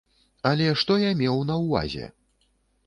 [0.51, 2.11] Але што я меў на ўвазе?